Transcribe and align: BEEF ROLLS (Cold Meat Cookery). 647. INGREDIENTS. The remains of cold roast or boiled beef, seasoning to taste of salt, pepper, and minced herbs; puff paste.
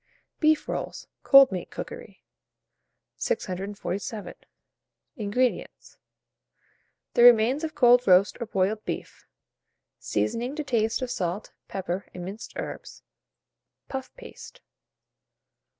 BEEF 0.39 0.67
ROLLS 0.67 1.05
(Cold 1.21 1.51
Meat 1.51 1.69
Cookery). 1.69 2.23
647. 3.17 4.33
INGREDIENTS. 5.15 5.97
The 7.13 7.21
remains 7.21 7.63
of 7.63 7.75
cold 7.75 8.07
roast 8.07 8.35
or 8.41 8.47
boiled 8.47 8.83
beef, 8.83 9.27
seasoning 9.99 10.55
to 10.55 10.63
taste 10.63 11.03
of 11.03 11.11
salt, 11.11 11.51
pepper, 11.67 12.07
and 12.15 12.25
minced 12.25 12.53
herbs; 12.55 13.03
puff 13.89 14.11
paste. 14.15 14.61